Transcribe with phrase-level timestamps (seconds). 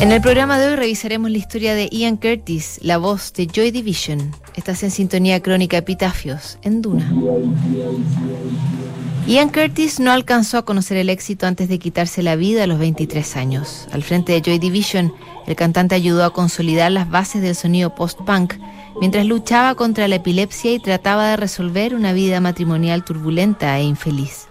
[0.00, 3.72] En el programa de hoy revisaremos la historia de Ian Curtis, la voz de Joy
[3.72, 4.30] Division.
[4.54, 7.12] Estás en sintonía crónica Epitafios, en Duna.
[9.26, 12.78] Ian Curtis no alcanzó a conocer el éxito antes de quitarse la vida a los
[12.78, 13.88] 23 años.
[13.90, 15.12] Al frente de Joy Division,
[15.48, 18.54] el cantante ayudó a consolidar las bases del sonido post-punk
[19.00, 24.46] mientras luchaba contra la epilepsia y trataba de resolver una vida matrimonial turbulenta e infeliz.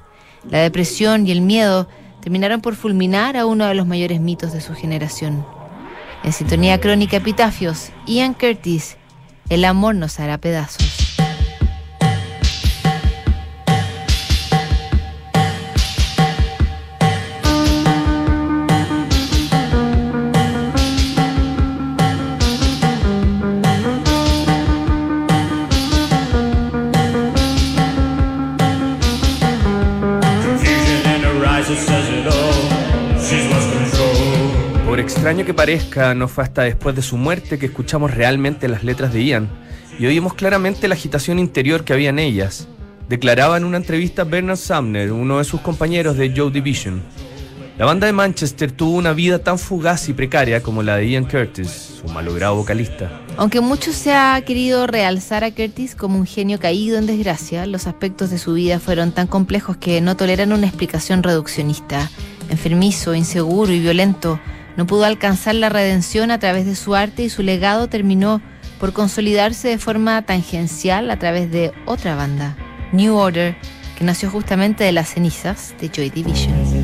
[0.49, 1.87] La depresión y el miedo
[2.27, 5.45] terminaron por fulminar a uno de los mayores mitos de su generación.
[6.25, 8.97] En sintonía crónica Epitafios, Ian Curtis,
[9.47, 11.06] El amor nos hará pedazos.
[35.27, 39.25] Que parezca, no fue hasta después de su muerte que escuchamos realmente las letras de
[39.25, 39.49] Ian
[39.99, 42.69] y oímos claramente la agitación interior que había en ellas.
[43.09, 47.01] Declaraba en una entrevista Bernard Sumner, uno de sus compañeros de Joe Division.
[47.77, 51.25] La banda de Manchester tuvo una vida tan fugaz y precaria como la de Ian
[51.25, 53.11] Curtis, su malogrado vocalista.
[53.35, 57.85] Aunque mucho se ha querido realzar a Curtis como un genio caído en desgracia, los
[57.85, 62.09] aspectos de su vida fueron tan complejos que no toleran una explicación reduccionista.
[62.49, 64.39] Enfermizo, inseguro y violento,
[64.77, 68.41] no pudo alcanzar la redención a través de su arte y su legado terminó
[68.79, 72.55] por consolidarse de forma tangencial a través de otra banda,
[72.93, 73.57] New Order,
[73.97, 76.76] que nació justamente de las cenizas de Joy Division.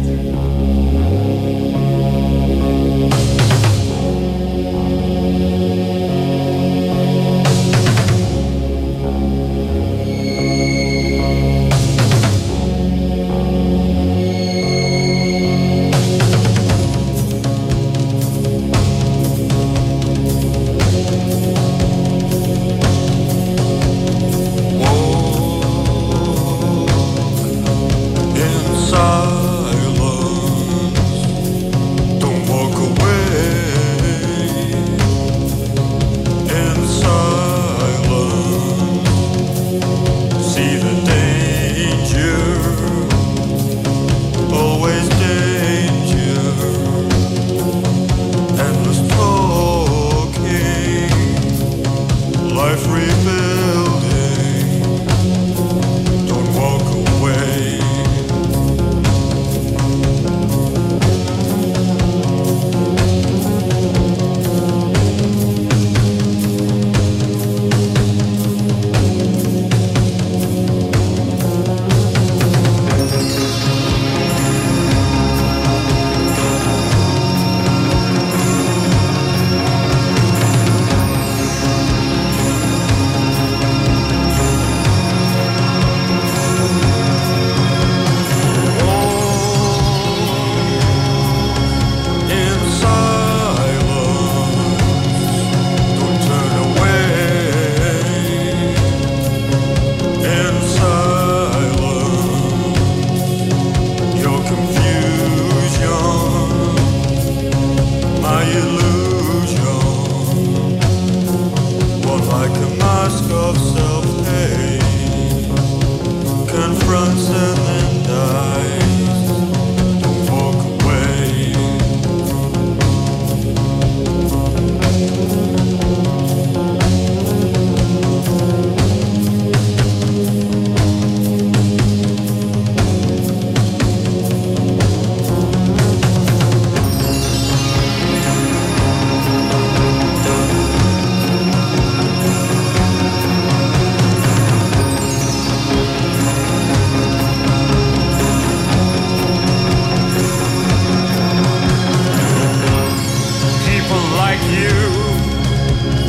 [154.34, 154.74] like you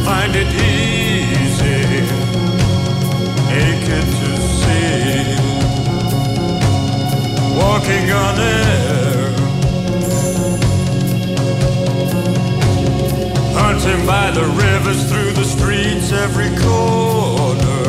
[0.03, 1.81] find it easy,
[3.62, 4.31] aching to
[4.61, 5.37] see,
[7.61, 9.32] walking on air,
[13.61, 17.85] hunting by the rivers, through the streets, every corner,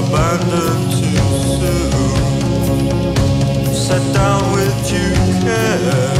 [0.00, 1.20] abandoned too
[1.58, 2.04] soon.
[3.74, 5.08] Set down with you
[5.44, 6.19] care.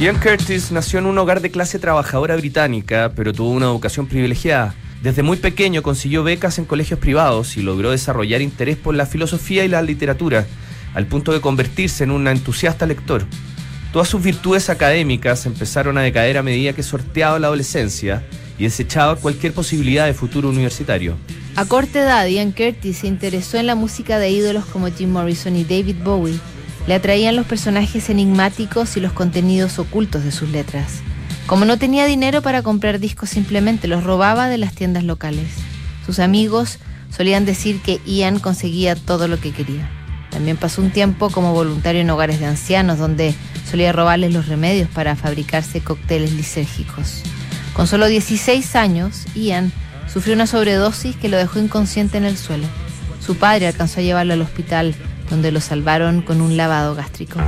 [0.00, 4.76] Ian Curtis nació en un hogar de clase trabajadora británica, pero tuvo una educación privilegiada.
[5.02, 9.64] Desde muy pequeño consiguió becas en colegios privados y logró desarrollar interés por la filosofía
[9.64, 10.46] y la literatura,
[10.94, 13.24] al punto de convertirse en un entusiasta lector.
[13.92, 18.22] Todas sus virtudes académicas empezaron a decaer a medida que sorteaba la adolescencia
[18.56, 21.16] y desechaba cualquier posibilidad de futuro universitario.
[21.56, 25.56] A corta edad, Ian Curtis se interesó en la música de ídolos como Jim Morrison
[25.56, 26.38] y David Bowie.
[26.88, 31.00] Le atraían los personajes enigmáticos y los contenidos ocultos de sus letras.
[31.46, 35.48] Como no tenía dinero para comprar discos, simplemente los robaba de las tiendas locales.
[36.06, 36.78] Sus amigos
[37.14, 39.86] solían decir que Ian conseguía todo lo que quería.
[40.30, 43.34] También pasó un tiempo como voluntario en hogares de ancianos, donde
[43.70, 47.20] solía robarles los remedios para fabricarse cócteles lisérgicos.
[47.74, 49.72] Con solo 16 años, Ian
[50.10, 52.66] sufrió una sobredosis que lo dejó inconsciente en el suelo.
[53.20, 54.94] Su padre alcanzó a llevarlo al hospital,
[55.30, 57.38] donde lo salvaron con un lavado gástrico.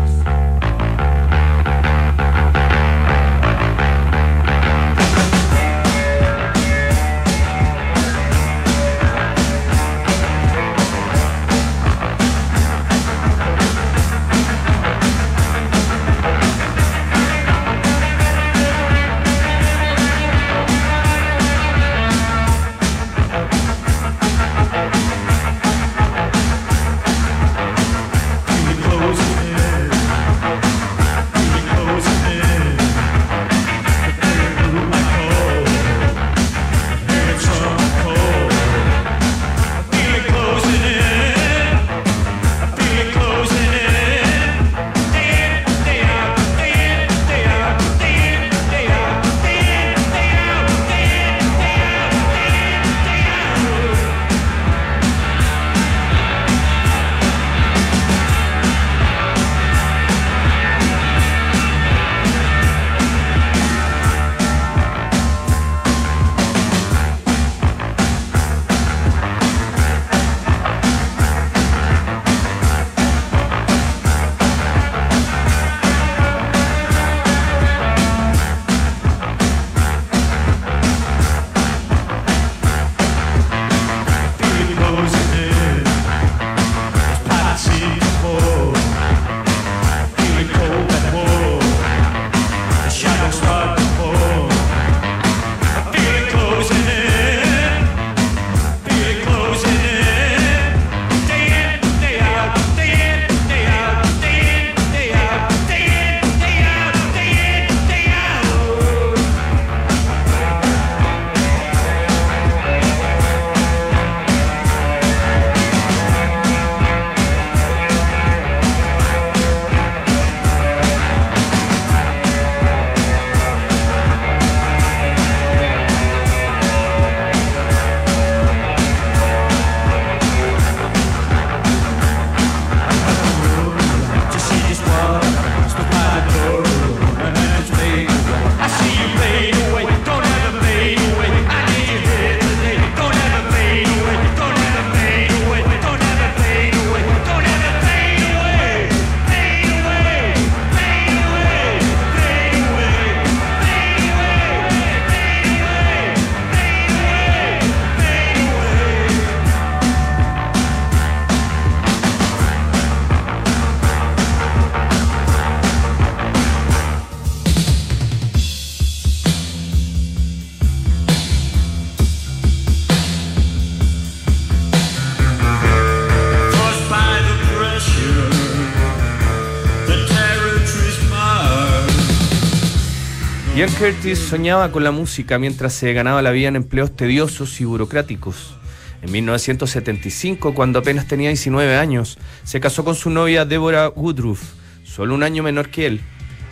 [183.60, 187.66] Ian Curtis soñaba con la música mientras se ganaba la vida en empleos tediosos y
[187.66, 188.54] burocráticos.
[189.02, 194.40] En 1975, cuando apenas tenía 19 años, se casó con su novia Deborah Woodruff,
[194.82, 196.00] solo un año menor que él.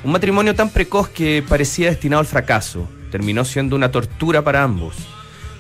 [0.05, 2.87] Un matrimonio tan precoz que parecía destinado al fracaso.
[3.11, 4.95] Terminó siendo una tortura para ambos.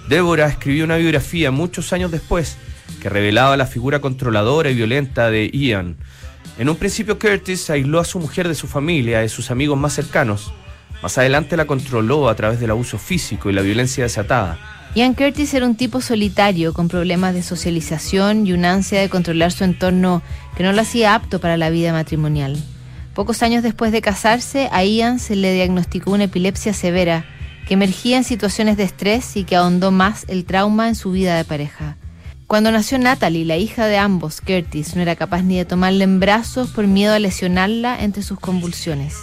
[0.07, 2.59] Deborah escribió una biografía muchos años después
[3.00, 5.97] que revelaba la figura controladora y violenta de Ian.
[6.59, 9.95] En un principio Curtis aisló a su mujer de su familia, de sus amigos más
[9.95, 10.52] cercanos.
[11.02, 14.59] Más adelante la controló a través del abuso físico y la violencia desatada.
[14.95, 19.52] Ian Curtis era un tipo solitario, con problemas de socialización y una ansia de controlar
[19.52, 20.23] su entorno
[20.57, 22.57] que no lo hacía apto para la vida matrimonial.
[23.14, 27.25] Pocos años después de casarse, a Ian se le diagnosticó una epilepsia severa
[27.67, 31.37] que emergía en situaciones de estrés y que ahondó más el trauma en su vida
[31.37, 31.97] de pareja.
[32.47, 36.19] Cuando nació Natalie, la hija de ambos, Curtis, no era capaz ni de tomarla en
[36.19, 39.14] brazos por miedo a lesionarla entre sus convulsiones.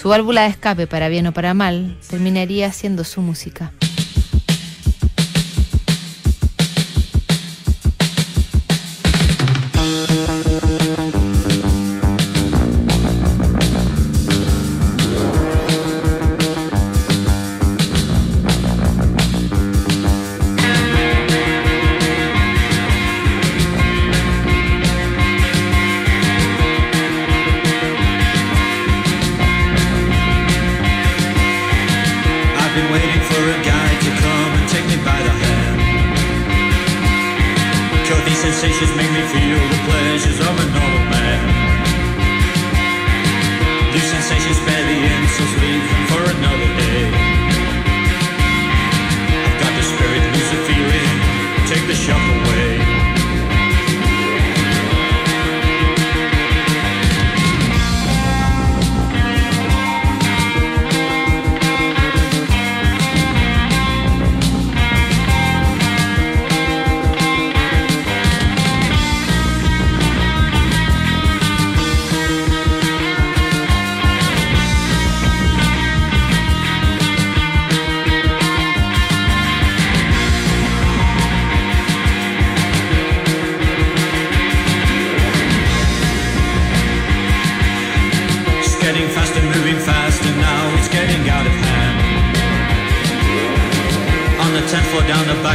[0.00, 3.72] Su válvula de escape, para bien o para mal, terminaría siendo su música.
[32.92, 33.58] Waiting for a
[34.04, 35.34] to come and take me by the
[38.24, 41.40] these sensations make me feel the pleasures of a normal man.
[43.92, 44.58] These sensations
[44.90, 46.87] the insults, leave them for another day.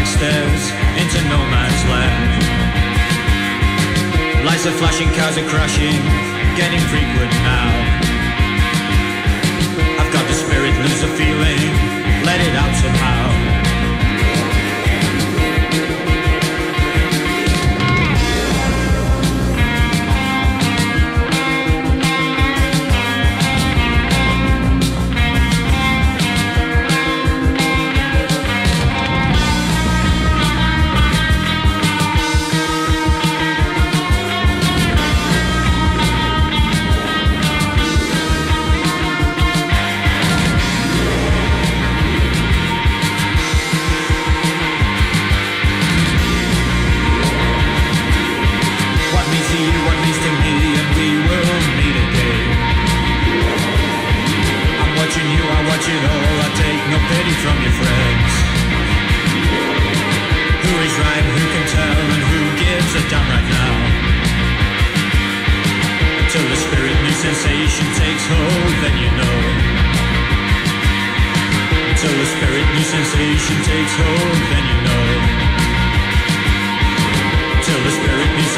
[0.04, 0.64] Back stairs,
[1.00, 2.44] into no man's land.
[4.46, 6.02] Lights are flashing, cars are crashing,
[6.56, 7.70] getting frequent now.
[10.00, 11.72] I've got the spirit, lose the feeling,
[12.26, 13.33] let it out somehow.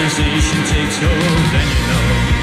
[0.10, 2.35] Sensation takes hold, then you know.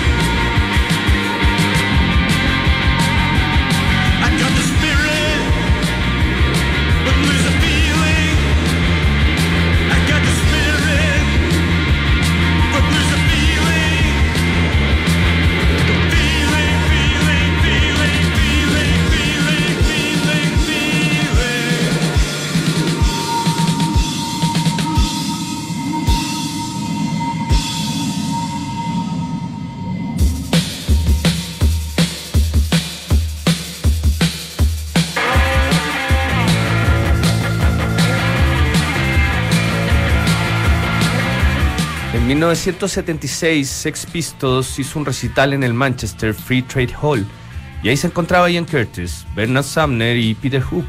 [42.52, 47.26] 1976, Sex Pistols hizo un recital en el Manchester Free Trade Hall
[47.82, 50.86] y ahí se encontraba Ian Curtis, Bernard Sumner y Peter Hook.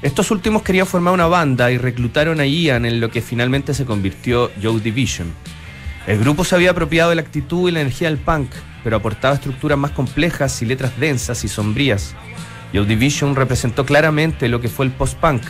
[0.00, 3.84] Estos últimos querían formar una banda y reclutaron a Ian en lo que finalmente se
[3.84, 5.30] convirtió Joe Division.
[6.06, 8.50] El grupo se había apropiado de la actitud y la energía del punk,
[8.82, 12.14] pero aportaba estructuras más complejas y letras densas y sombrías.
[12.72, 15.42] Joe Division representó claramente lo que fue el post-punk,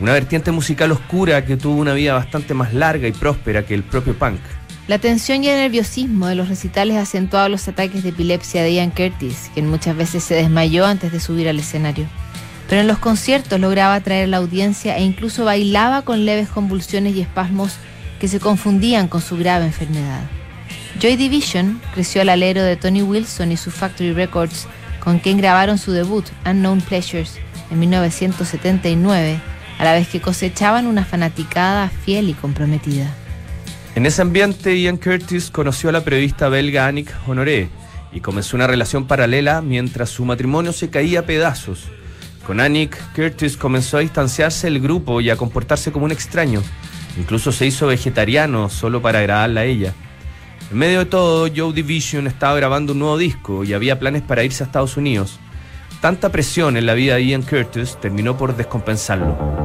[0.00, 3.82] una vertiente musical oscura que tuvo una vida bastante más larga y próspera que el
[3.82, 4.40] propio punk.
[4.88, 8.90] La tensión y el nerviosismo de los recitales acentuaban los ataques de epilepsia de Ian
[8.90, 12.06] Curtis, quien muchas veces se desmayó antes de subir al escenario.
[12.70, 17.20] Pero en los conciertos lograba atraer la audiencia e incluso bailaba con leves convulsiones y
[17.20, 17.74] espasmos
[18.18, 20.22] que se confundían con su grave enfermedad.
[20.98, 24.68] Joy Division creció al alero de Tony Wilson y su Factory Records,
[25.04, 27.38] con quien grabaron su debut, Unknown Pleasures,
[27.70, 29.38] en 1979,
[29.78, 33.14] a la vez que cosechaban una fanaticada fiel y comprometida.
[33.98, 37.68] En ese ambiente, Ian Curtis conoció a la periodista belga Annick Honoré
[38.12, 41.88] y comenzó una relación paralela mientras su matrimonio se caía a pedazos.
[42.46, 46.62] Con Annick, Curtis comenzó a distanciarse del grupo y a comportarse como un extraño.
[47.18, 49.92] Incluso se hizo vegetariano solo para agradarla a ella.
[50.70, 54.44] En medio de todo, Joe Division estaba grabando un nuevo disco y había planes para
[54.44, 55.40] irse a Estados Unidos.
[56.00, 59.58] Tanta presión en la vida de Ian Curtis terminó por descompensarlo.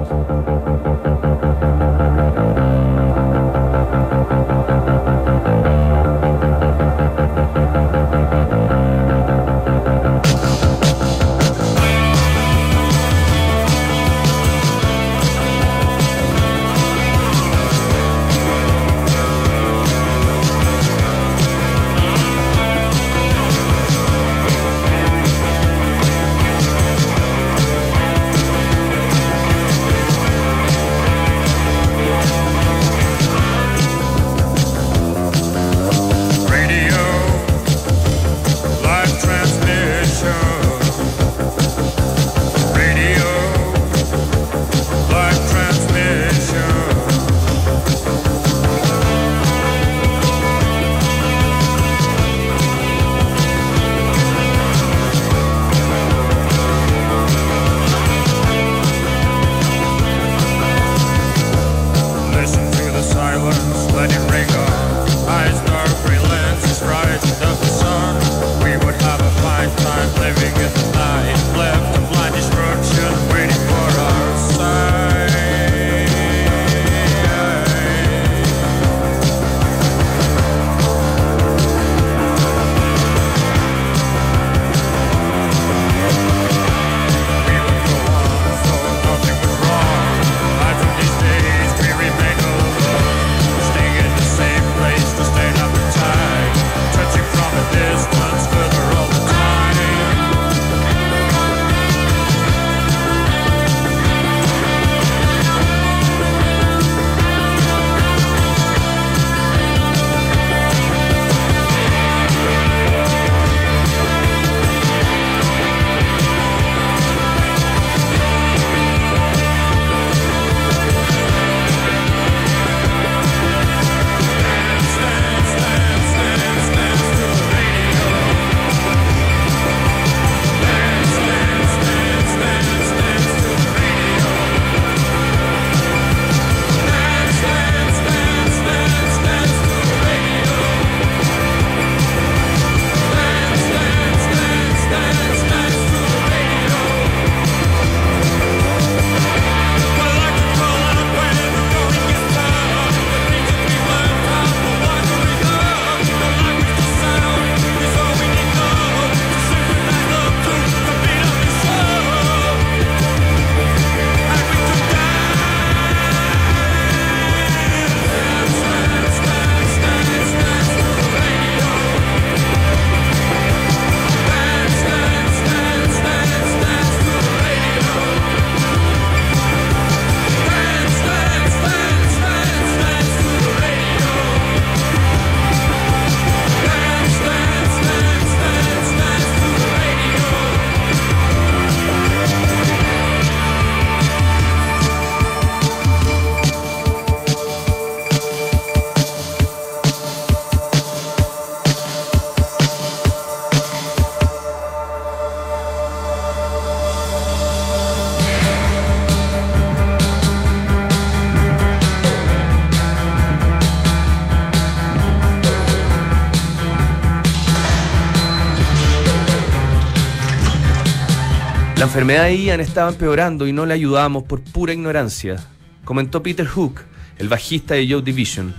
[221.83, 225.35] La enfermedad de Ian estaba empeorando y no le ayudábamos por pura ignorancia,
[225.83, 226.79] comentó Peter Hook,
[227.17, 228.55] el bajista de Joe Division.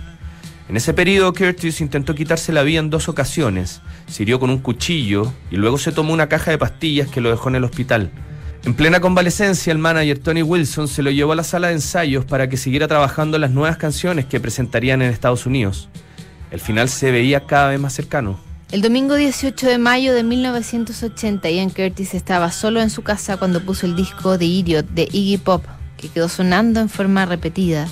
[0.69, 3.81] En ese periodo, Curtis intentó quitarse la vida en dos ocasiones.
[4.05, 7.31] Se hirió con un cuchillo y luego se tomó una caja de pastillas que lo
[7.31, 8.11] dejó en el hospital.
[8.63, 12.25] En plena convalecencia, el manager Tony Wilson se lo llevó a la sala de ensayos
[12.25, 15.89] para que siguiera trabajando las nuevas canciones que presentarían en Estados Unidos.
[16.51, 18.44] El final se veía cada vez más cercano.
[18.71, 23.63] El domingo 18 de mayo de 1980, Ian Curtis estaba solo en su casa cuando
[23.63, 25.63] puso el disco de Idiot de Iggy Pop,
[25.97, 27.87] que quedó sonando en forma repetida.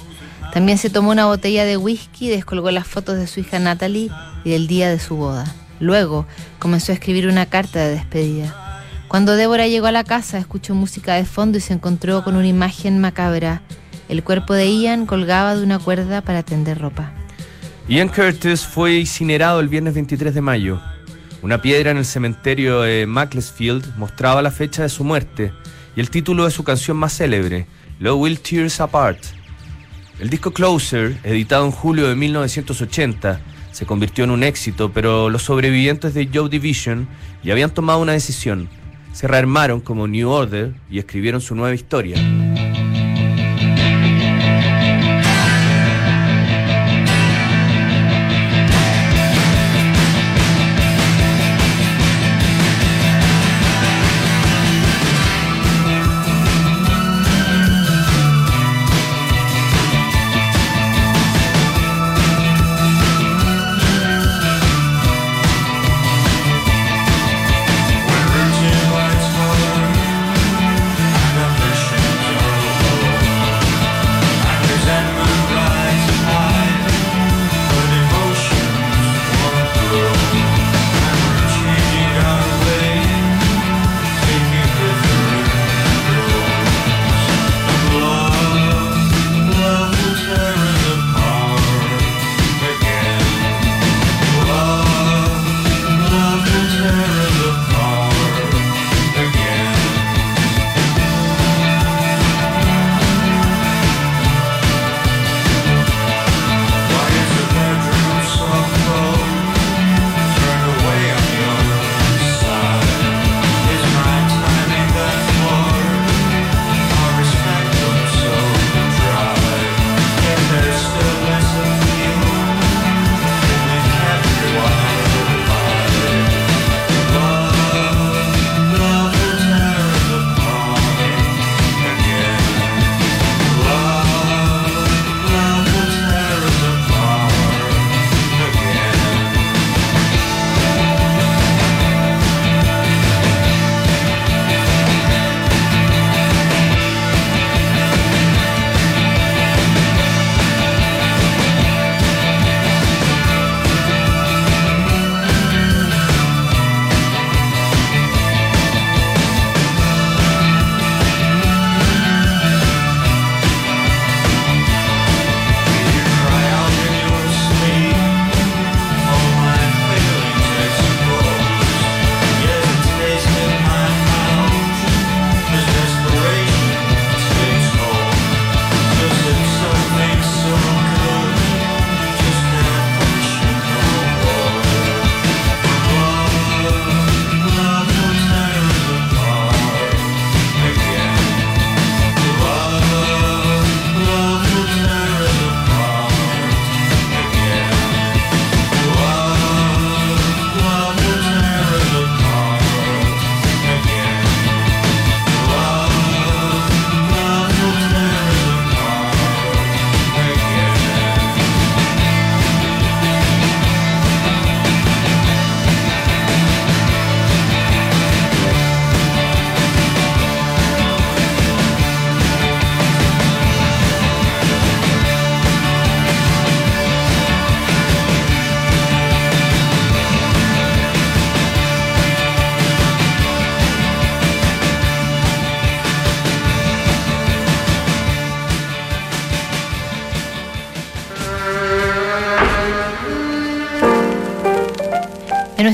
[0.52, 4.10] También se tomó una botella de whisky y descolgó las fotos de su hija Natalie
[4.44, 5.46] y del día de su boda.
[5.80, 6.26] Luego
[6.58, 8.82] comenzó a escribir una carta de despedida.
[9.08, 12.48] Cuando Débora llegó a la casa, escuchó música de fondo y se encontró con una
[12.48, 13.62] imagen macabra.
[14.10, 17.14] El cuerpo de Ian colgaba de una cuerda para tender ropa.
[17.86, 20.80] Ian Curtis fue incinerado el viernes 23 de mayo.
[21.42, 25.52] Una piedra en el cementerio de Macclesfield mostraba la fecha de su muerte
[25.94, 27.68] y el título de su canción más célebre,
[28.00, 29.20] Love Will Tears Apart.
[30.18, 33.42] El disco Closer, editado en julio de 1980,
[33.74, 37.10] se convirtió en un éxito, pero los sobrevivientes de Joe Division
[37.44, 38.70] ya habían tomado una decisión.
[39.12, 42.16] Se rearmaron como New Order y escribieron su nueva historia.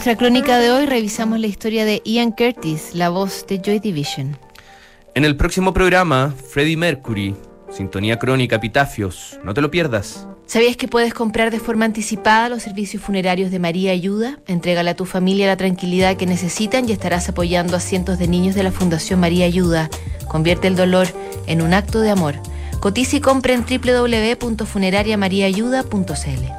[0.09, 4.39] Nuestra crónica de hoy revisamos la historia de Ian Curtis, la voz de Joy Division.
[5.13, 7.35] En el próximo programa, Freddie Mercury,
[7.69, 9.39] Sintonía Crónica, Epitafios.
[9.43, 10.25] No te lo pierdas.
[10.47, 14.39] ¿Sabías que puedes comprar de forma anticipada los servicios funerarios de María Ayuda?
[14.47, 18.55] Entrégale a tu familia la tranquilidad que necesitan y estarás apoyando a cientos de niños
[18.55, 19.91] de la Fundación María Ayuda.
[20.27, 21.05] Convierte el dolor
[21.45, 22.33] en un acto de amor.
[22.79, 26.58] Cotiza y compra en www.funerariamariaayuda.cl.